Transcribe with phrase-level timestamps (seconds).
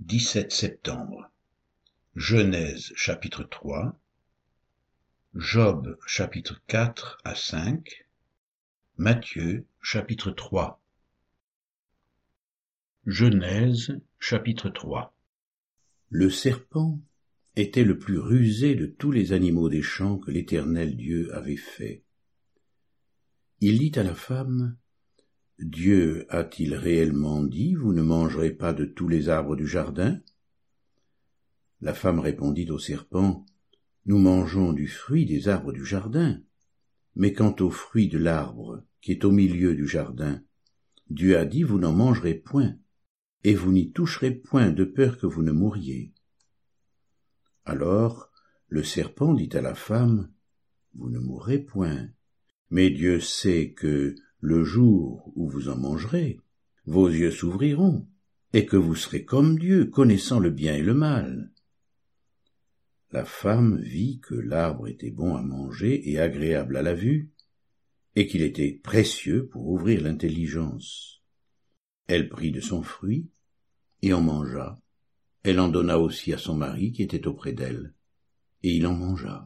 [0.00, 1.30] 17 septembre.
[2.14, 3.98] Genèse chapitre 3.
[5.34, 8.06] Job chapitre 4 à 5.
[8.98, 10.82] Matthieu chapitre 3.
[13.06, 15.14] Genèse chapitre 3.
[16.10, 17.00] Le serpent
[17.56, 22.02] était le plus rusé de tous les animaux des champs que l'Éternel Dieu avait fait.
[23.60, 24.76] Il dit à la femme,
[25.58, 30.20] Dieu a-t-il réellement dit, vous ne mangerez pas de tous les arbres du jardin?
[31.80, 33.46] La femme répondit au serpent,
[34.04, 36.42] Nous mangeons du fruit des arbres du jardin,
[37.14, 40.42] mais quant au fruit de l'arbre qui est au milieu du jardin,
[41.08, 42.76] Dieu a dit, vous n'en mangerez point,
[43.42, 46.12] et vous n'y toucherez point de peur que vous ne mouriez.
[47.64, 48.30] Alors
[48.68, 50.30] le serpent dit à la femme,
[50.94, 52.08] Vous ne mourrez point,
[52.70, 56.38] mais Dieu sait que le jour où vous en mangerez,
[56.84, 58.06] vos yeux s'ouvriront,
[58.52, 61.50] et que vous serez comme Dieu, connaissant le bien et le mal.
[63.10, 67.32] La femme vit que l'arbre était bon à manger et agréable à la vue,
[68.14, 71.24] et qu'il était précieux pour ouvrir l'intelligence.
[72.06, 73.28] Elle prit de son fruit,
[74.02, 74.80] et en mangea.
[75.42, 77.94] Elle en donna aussi à son mari qui était auprès d'elle,
[78.62, 79.42] et il en mangea.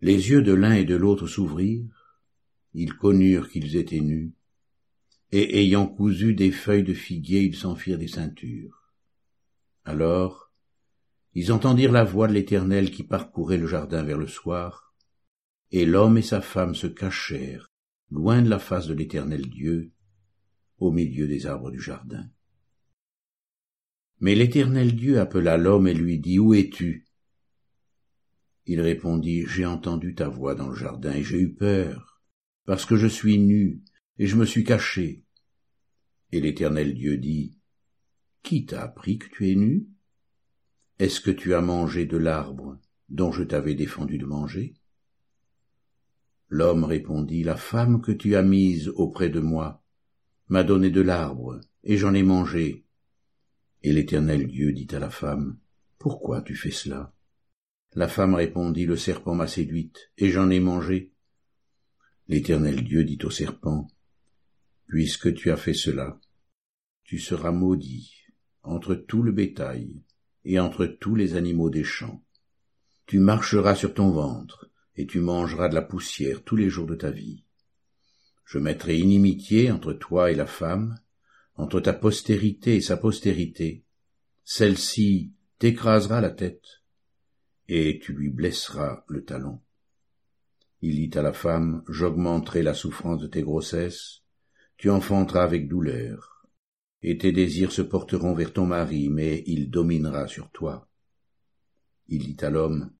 [0.00, 1.95] Les yeux de l'un et de l'autre s'ouvrirent,
[2.78, 4.34] ils connurent qu'ils étaient nus,
[5.32, 8.92] et ayant cousu des feuilles de figuier, ils s'en firent des ceintures.
[9.86, 10.52] Alors,
[11.32, 14.94] ils entendirent la voix de l'Éternel qui parcourait le jardin vers le soir,
[15.70, 17.72] et l'homme et sa femme se cachèrent,
[18.10, 19.92] loin de la face de l'Éternel Dieu,
[20.78, 22.28] au milieu des arbres du jardin.
[24.20, 27.06] Mais l'Éternel Dieu appela l'homme et lui dit, Où es-tu?
[28.66, 32.15] Il répondit, J'ai entendu ta voix dans le jardin et j'ai eu peur
[32.66, 33.80] parce que je suis nu,
[34.18, 35.24] et je me suis caché.
[36.32, 37.56] Et l'Éternel Dieu dit,
[38.42, 39.88] Qui t'a appris que tu es nu?
[40.98, 44.74] Est-ce que tu as mangé de l'arbre dont je t'avais défendu de manger?
[46.48, 49.84] L'homme répondit, La femme que tu as mise auprès de moi
[50.48, 52.84] m'a donné de l'arbre, et j'en ai mangé.
[53.82, 55.58] Et l'Éternel Dieu dit à la femme,
[55.98, 57.14] Pourquoi tu fais cela?
[57.94, 61.12] La femme répondit, Le serpent m'a séduite, et j'en ai mangé.
[62.28, 63.88] L'Éternel Dieu dit au serpent,
[64.86, 66.20] Puisque tu as fait cela,
[67.04, 68.12] tu seras maudit
[68.62, 70.02] entre tout le bétail
[70.44, 72.22] et entre tous les animaux des champs.
[73.06, 76.96] Tu marcheras sur ton ventre, et tu mangeras de la poussière tous les jours de
[76.96, 77.44] ta vie.
[78.44, 80.98] Je mettrai inimitié entre toi et la femme,
[81.54, 83.84] entre ta postérité et sa postérité.
[84.44, 86.82] Celle-ci t'écrasera la tête,
[87.68, 89.60] et tu lui blesseras le talon.
[90.82, 94.22] Il dit à la femme, J'augmenterai la souffrance de tes grossesses,
[94.76, 96.46] tu enfanteras avec douleur,
[97.02, 100.88] et tes désirs se porteront vers ton mari, mais il dominera sur toi.
[102.08, 102.92] Il dit à l'homme,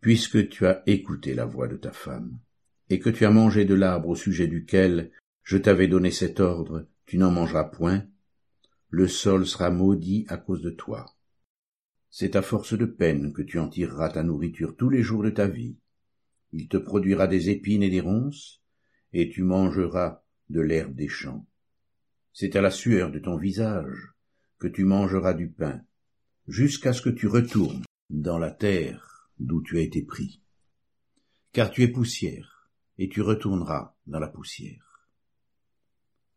[0.00, 2.38] Puisque tu as écouté la voix de ta femme,
[2.90, 5.12] et que tu as mangé de l'arbre au sujet duquel
[5.42, 8.06] je t'avais donné cet ordre, tu n'en mangeras point,
[8.88, 11.06] le sol sera maudit à cause de toi.
[12.10, 15.30] C'est à force de peine que tu en tireras ta nourriture tous les jours de
[15.30, 15.76] ta vie
[16.52, 18.62] il te produira des épines et des ronces,
[19.12, 21.46] et tu mangeras de l'herbe des champs.
[22.32, 24.12] C'est à la sueur de ton visage
[24.58, 25.82] que tu mangeras du pain,
[26.46, 30.40] jusqu'à ce que tu retournes dans la terre d'où tu as été pris.
[31.52, 35.08] Car tu es poussière, et tu retourneras dans la poussière.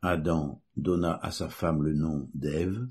[0.01, 2.87] Adam donna à sa femme le nom d'Ève,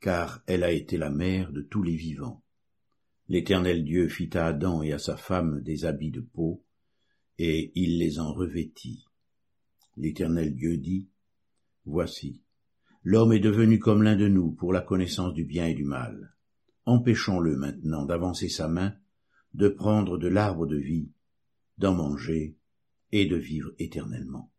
[0.00, 2.42] car elle a été la mère de tous les vivants.
[3.30, 6.64] L'Éternel Dieu fit à Adam et à sa femme des habits de peau,
[7.38, 9.04] et il les en revêtit.
[9.98, 11.10] L'Éternel Dieu dit,
[11.84, 12.42] Voici,
[13.02, 16.34] l'homme est devenu comme l'un de nous pour la connaissance du bien et du mal.
[16.86, 18.96] Empêchons-le maintenant d'avancer sa main,
[19.52, 21.12] de prendre de l'arbre de vie,
[21.76, 22.56] d'en manger
[23.12, 24.50] et de vivre éternellement.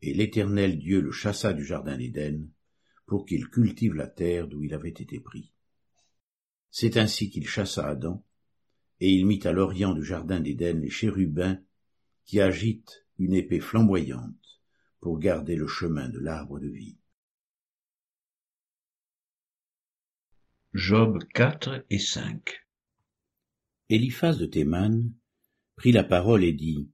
[0.00, 2.48] Et l'Éternel Dieu le chassa du jardin d'Éden
[3.04, 5.52] pour qu'il cultive la terre d'où il avait été pris.
[6.80, 8.24] C'est ainsi qu'il chassa Adam,
[9.00, 11.60] et il mit à l'orient du jardin d'Éden les chérubins
[12.24, 14.62] qui agitent une épée flamboyante
[15.00, 16.96] pour garder le chemin de l'arbre de vie.
[20.72, 22.64] Job 4 et 5
[23.88, 25.12] Eliphaz de Théman
[25.74, 26.88] prit la parole et dit,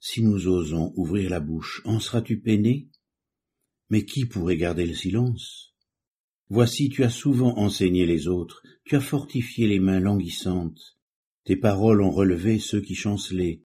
[0.00, 2.88] Si nous osons ouvrir la bouche, en seras-tu peiné?
[3.90, 5.73] Mais qui pourrait garder le silence?
[6.54, 10.96] Voici tu as souvent enseigné les autres, tu as fortifié les mains languissantes,
[11.42, 13.64] tes paroles ont relevé ceux qui chancelaient,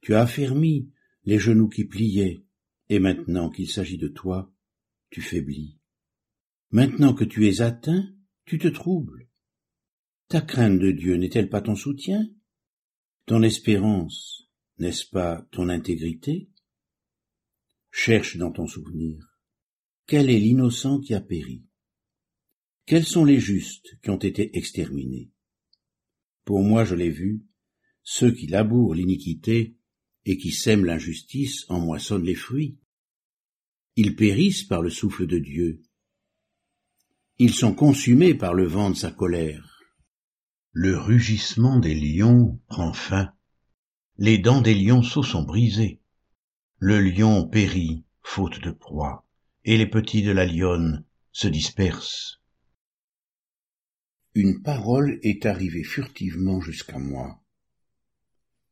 [0.00, 0.90] tu as affermi
[1.22, 2.44] les genoux qui pliaient,
[2.88, 4.52] et maintenant qu'il s'agit de toi,
[5.10, 5.78] tu faiblis.
[6.72, 8.12] Maintenant que tu es atteint,
[8.46, 9.28] tu te troubles.
[10.26, 12.28] Ta crainte de Dieu n'est-elle pas ton soutien?
[13.26, 16.50] Ton espérance, n'est-ce pas ton intégrité?
[17.92, 19.38] Cherche dans ton souvenir.
[20.08, 21.62] Quel est l'innocent qui a péri?
[22.86, 25.30] Quels sont les justes qui ont été exterminés?
[26.44, 27.46] Pour moi, je l'ai vu,
[28.02, 29.74] ceux qui labourent l'iniquité
[30.26, 32.78] et qui sèment l'injustice en moissonnent les fruits.
[33.96, 35.82] Ils périssent par le souffle de Dieu.
[37.38, 39.80] Ils sont consumés par le vent de sa colère.
[40.72, 43.32] Le rugissement des lions prend fin.
[44.18, 46.02] Les dents des lionceaux sont brisées.
[46.76, 49.26] Le lion périt, faute de proie,
[49.64, 52.43] et les petits de la lionne se dispersent.
[54.34, 57.44] Une parole est arrivée furtivement jusqu'à moi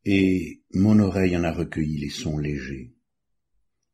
[0.05, 2.93] et mon oreille en a recueilli les sons légers.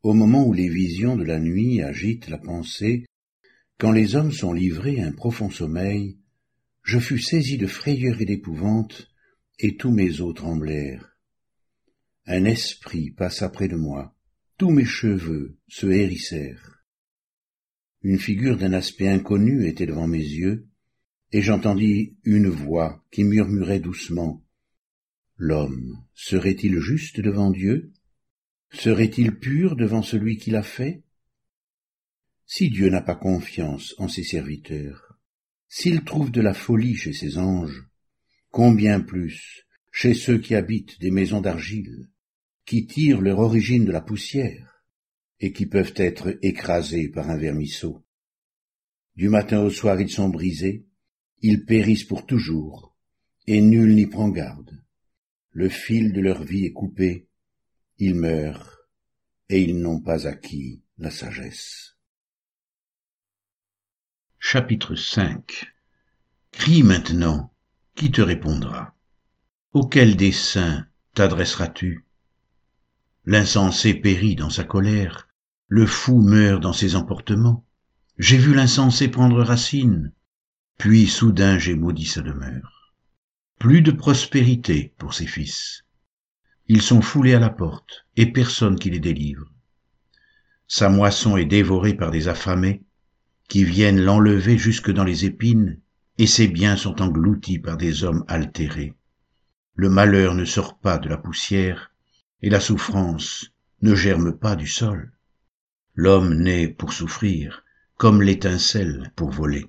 [0.02, 3.04] Au moment où les visions de la nuit agitent la pensée,
[3.78, 6.18] quand les hommes sont livrés à un profond sommeil,
[6.82, 9.10] je fus saisi de frayeur et d'épouvante,
[9.58, 11.16] et tous mes os tremblèrent.
[12.26, 14.16] Un esprit passa près de moi,
[14.56, 16.84] tous mes cheveux se hérissèrent.
[18.02, 20.67] Une figure d'un aspect inconnu était devant mes yeux,
[21.32, 24.42] et j'entendis une voix qui murmurait doucement
[25.36, 27.92] L'homme serait-il juste devant Dieu?
[28.72, 31.04] Serait-il pur devant celui qui l'a fait?
[32.44, 35.16] Si Dieu n'a pas confiance en ses serviteurs,
[35.68, 37.86] s'il trouve de la folie chez ses anges,
[38.50, 42.08] combien plus chez ceux qui habitent des maisons d'argile,
[42.66, 44.82] qui tirent leur origine de la poussière,
[45.38, 48.04] et qui peuvent être écrasés par un vermisseau.
[49.14, 50.87] Du matin au soir ils sont brisés,
[51.42, 52.94] ils périssent pour toujours,
[53.46, 54.78] et nul n'y prend garde
[55.58, 57.26] le fil de leur vie est coupé,
[57.98, 58.78] ils meurent,
[59.48, 61.96] et ils n'ont pas acquis la sagesse.
[64.38, 65.66] Chapitre 5
[66.52, 67.52] Crie maintenant,
[67.96, 68.94] qui te répondra?
[69.72, 72.06] Auquel des saints t'adresseras-tu?
[73.24, 75.28] L'insensé périt dans sa colère,
[75.66, 77.66] le fou meurt dans ses emportements.
[78.16, 80.12] J'ai vu l'insensé prendre racine,
[80.78, 82.78] puis soudain j'ai maudit sa demeure
[83.58, 85.84] plus de prospérité pour ses fils.
[86.68, 89.50] Ils sont foulés à la porte, et personne qui les délivre.
[90.68, 92.84] Sa moisson est dévorée par des affamés,
[93.48, 95.80] qui viennent l'enlever jusque dans les épines,
[96.18, 98.94] et ses biens sont engloutis par des hommes altérés.
[99.74, 101.90] Le malheur ne sort pas de la poussière,
[102.42, 103.50] et la souffrance
[103.82, 105.12] ne germe pas du sol.
[105.94, 107.64] L'homme naît pour souffrir,
[107.96, 109.68] comme l'étincelle pour voler.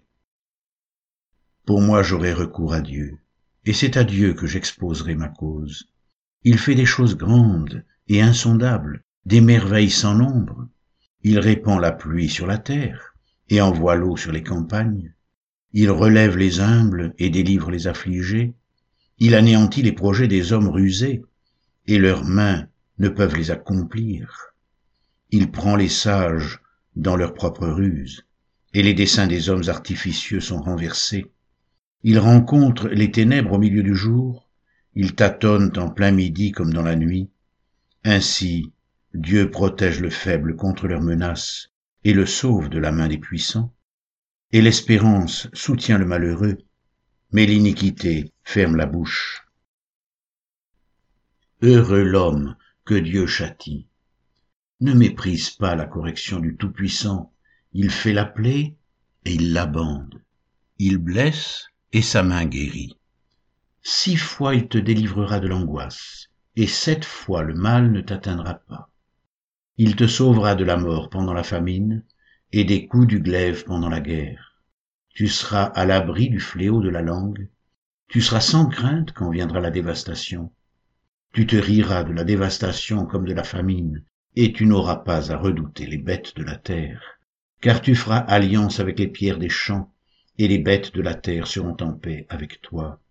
[1.69, 3.19] Pour moi j'aurai recours à Dieu,
[3.63, 5.87] et c'est à Dieu que j'exposerai ma cause.
[6.43, 10.67] Il fait des choses grandes et insondables, des merveilles sans nombre.
[11.21, 13.13] Il répand la pluie sur la terre
[13.49, 15.13] et envoie l'eau sur les campagnes.
[15.71, 18.55] Il relève les humbles et délivre les affligés.
[19.19, 21.21] Il anéantit les projets des hommes rusés,
[21.85, 22.65] et leurs mains
[22.97, 24.55] ne peuvent les accomplir.
[25.29, 26.61] Il prend les sages
[26.95, 28.25] dans leur propre ruse,
[28.73, 31.31] et les desseins des hommes artificieux sont renversés.
[32.03, 34.49] Il rencontre les ténèbres au milieu du jour,
[34.95, 37.29] il tâtonne en plein midi comme dans la nuit.
[38.05, 38.71] Ainsi,
[39.13, 41.71] Dieu protège le faible contre leurs menaces
[42.05, 43.73] et le sauve de la main des puissants.
[44.51, 46.57] Et l'espérance soutient le malheureux,
[47.31, 49.45] mais l'iniquité ferme la bouche.
[51.61, 53.87] Heureux l'homme que Dieu châtie.
[54.79, 57.33] Ne méprise pas la correction du Tout-Puissant.
[57.73, 58.77] Il fait la plaie
[59.25, 60.21] et il l'abande.
[60.77, 62.97] Il blesse et sa main guérit.
[63.81, 68.91] Six fois il te délivrera de l'angoisse, et sept fois le mal ne t'atteindra pas.
[69.77, 72.03] Il te sauvera de la mort pendant la famine,
[72.51, 74.61] et des coups du glaive pendant la guerre.
[75.09, 77.49] Tu seras à l'abri du fléau de la langue,
[78.07, 80.51] tu seras sans crainte quand viendra la dévastation.
[81.31, 84.03] Tu te riras de la dévastation comme de la famine,
[84.35, 87.01] et tu n'auras pas à redouter les bêtes de la terre,
[87.61, 89.93] car tu feras alliance avec les pierres des champs,
[90.39, 93.01] et les bêtes de la terre seront en paix avec toi.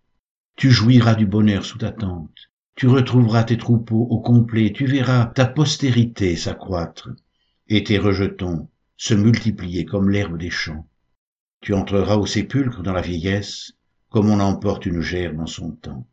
[0.55, 5.27] Tu jouiras du bonheur sous ta tente, tu retrouveras tes troupeaux au complet, tu verras
[5.27, 7.09] ta postérité s'accroître,
[7.67, 8.67] et tes rejetons
[8.97, 10.87] se multiplier comme l'herbe des champs.
[11.61, 13.73] Tu entreras au sépulcre dans la vieillesse,
[14.09, 16.07] comme on emporte une gerbe en son temps.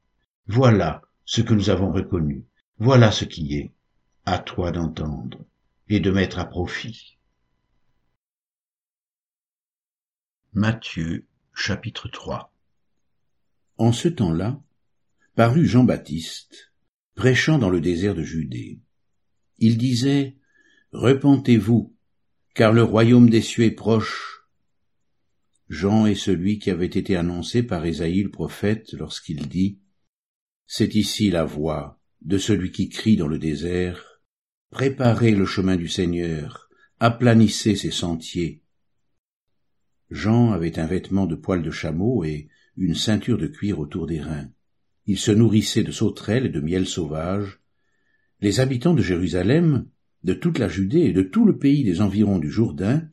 [0.46, 2.44] Voilà ce que nous avons reconnu,
[2.78, 3.72] voilà ce qui est,
[4.26, 5.38] à toi d'entendre
[5.88, 7.15] et de mettre à profit.
[10.58, 12.50] Matthieu chapitre 3
[13.76, 14.58] En ce temps-là,
[15.34, 16.72] parut Jean-Baptiste,
[17.14, 18.80] prêchant dans le désert de Judée.
[19.58, 20.38] Il disait,
[20.92, 21.94] Repentez-vous,
[22.54, 24.46] car le royaume des cieux est proche.
[25.68, 29.78] Jean est celui qui avait été annoncé par Ésaïe le prophète lorsqu'il dit
[30.66, 34.22] C'est ici la voix de celui qui crie dans le désert
[34.70, 38.62] Préparez le chemin du Seigneur, aplanissez ses sentiers.
[40.10, 44.20] Jean avait un vêtement de poil de chameau et une ceinture de cuir autour des
[44.20, 44.48] reins.
[45.06, 47.60] Il se nourrissait de sauterelles et de miel sauvage.
[48.40, 49.86] Les habitants de Jérusalem,
[50.24, 53.08] de toute la Judée et de tout le pays des environs du Jourdain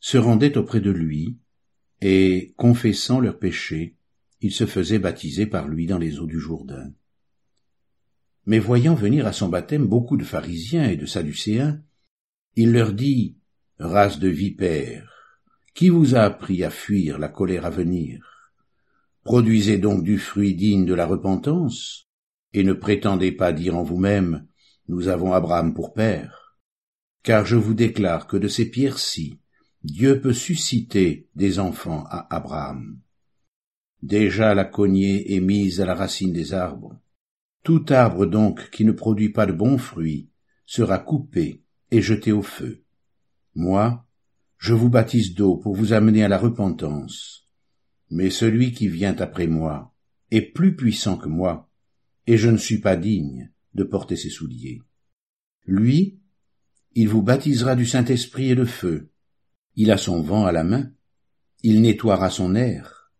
[0.00, 1.38] se rendaient auprès de lui,
[2.00, 3.96] et, confessant leurs péchés,
[4.40, 6.92] ils se faisaient baptiser par lui dans les eaux du Jourdain.
[8.44, 11.80] Mais voyant venir à son baptême beaucoup de pharisiens et de sadducéens,
[12.56, 13.36] il leur dit,
[13.78, 15.11] Race de vipères,
[15.74, 18.50] qui vous a appris à fuir la colère à venir?
[19.24, 22.08] Produisez donc du fruit digne de la repentance,
[22.52, 24.46] et ne prétendez pas dire en vous-même,
[24.88, 26.58] Nous avons Abraham pour père.
[27.22, 29.38] Car je vous déclare que de ces pierres-ci,
[29.84, 32.98] Dieu peut susciter des enfants à Abraham.
[34.02, 36.98] Déjà la cognée est mise à la racine des arbres.
[37.62, 40.28] Tout arbre donc qui ne produit pas de bons fruits
[40.66, 41.62] sera coupé
[41.92, 42.82] et jeté au feu.
[43.54, 44.04] Moi,
[44.62, 47.48] je vous baptise d'eau pour vous amener à la repentance.
[48.10, 49.92] Mais celui qui vient après moi
[50.30, 51.68] est plus puissant que moi,
[52.28, 54.80] et je ne suis pas digne de porter ses souliers.
[55.66, 56.20] Lui,
[56.92, 59.10] il vous baptisera du Saint-Esprit et de feu.
[59.74, 60.92] Il a son vent à la main,
[61.64, 63.10] il nettoiera son air,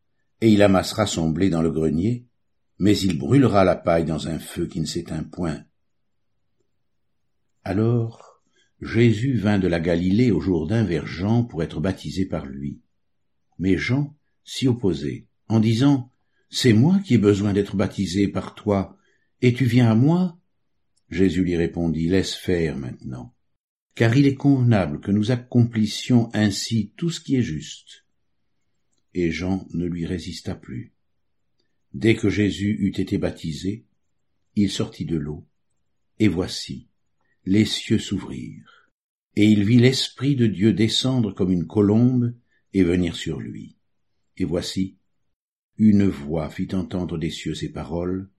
[0.41, 2.29] et il amassera son blé dans le grenier,
[2.79, 5.65] mais il brûlera la paille dans un feu qui ne s'éteint point.
[7.65, 8.32] Alors
[8.83, 12.81] Jésus vint de la Galilée au Jourdain vers Jean pour être baptisé par lui.
[13.59, 16.13] Mais Jean s'y opposait, en disant,
[16.51, 18.99] C'est moi qui ai besoin d'être baptisé par toi,
[19.41, 20.39] et tu viens à moi?
[21.09, 23.33] Jésus lui répondit, Laisse faire maintenant
[23.95, 28.07] car il est convenable que nous accomplissions ainsi tout ce qui est juste.
[29.15, 30.95] Et Jean ne lui résista plus.
[31.93, 33.85] Dès que Jésus eut été baptisé,
[34.55, 35.47] il sortit de l'eau,
[36.19, 36.89] et voici,
[37.45, 38.91] les cieux s'ouvrirent,
[39.35, 42.35] et il vit l'Esprit de Dieu descendre comme une colombe
[42.73, 43.77] et venir sur lui.
[44.37, 44.99] Et voici,
[45.77, 48.31] une voix fit entendre des cieux ces paroles,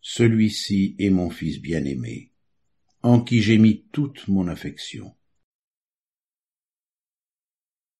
[0.00, 2.32] Celui-ci est mon Fils bien-aimé,
[3.02, 5.15] en qui j'ai mis toute mon affection.